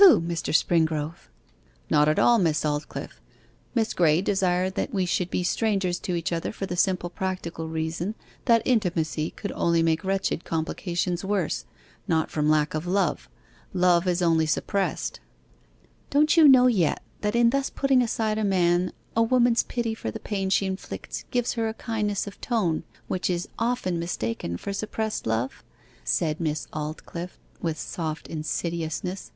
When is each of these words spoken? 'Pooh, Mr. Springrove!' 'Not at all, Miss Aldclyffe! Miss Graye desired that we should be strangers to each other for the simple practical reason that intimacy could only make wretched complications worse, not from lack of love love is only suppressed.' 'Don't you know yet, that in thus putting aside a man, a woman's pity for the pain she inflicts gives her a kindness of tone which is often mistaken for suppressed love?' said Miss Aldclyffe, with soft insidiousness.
'Pooh, 0.00 0.20
Mr. 0.20 0.54
Springrove!' 0.54 1.28
'Not 1.90 2.08
at 2.08 2.20
all, 2.20 2.38
Miss 2.38 2.62
Aldclyffe! 2.64 3.20
Miss 3.74 3.92
Graye 3.92 4.22
desired 4.22 4.74
that 4.76 4.94
we 4.94 5.04
should 5.04 5.28
be 5.28 5.42
strangers 5.42 5.98
to 5.98 6.14
each 6.14 6.30
other 6.32 6.50
for 6.52 6.64
the 6.66 6.76
simple 6.78 7.10
practical 7.10 7.68
reason 7.68 8.14
that 8.44 8.62
intimacy 8.64 9.32
could 9.32 9.50
only 9.52 9.82
make 9.82 10.04
wretched 10.04 10.44
complications 10.44 11.24
worse, 11.24 11.64
not 12.06 12.30
from 12.30 12.48
lack 12.48 12.74
of 12.74 12.86
love 12.86 13.28
love 13.74 14.06
is 14.06 14.22
only 14.22 14.46
suppressed.' 14.46 15.18
'Don't 16.10 16.36
you 16.38 16.46
know 16.48 16.68
yet, 16.68 17.02
that 17.22 17.34
in 17.36 17.50
thus 17.50 17.68
putting 17.68 18.00
aside 18.00 18.38
a 18.38 18.44
man, 18.44 18.92
a 19.16 19.22
woman's 19.22 19.64
pity 19.64 19.94
for 19.96 20.10
the 20.12 20.20
pain 20.20 20.48
she 20.48 20.64
inflicts 20.64 21.24
gives 21.32 21.52
her 21.54 21.68
a 21.68 21.74
kindness 21.74 22.26
of 22.28 22.40
tone 22.40 22.82
which 23.08 23.28
is 23.28 23.48
often 23.58 23.98
mistaken 23.98 24.56
for 24.56 24.72
suppressed 24.72 25.26
love?' 25.26 25.62
said 26.04 26.38
Miss 26.40 26.66
Aldclyffe, 26.72 27.38
with 27.60 27.76
soft 27.78 28.28
insidiousness. 28.28 29.32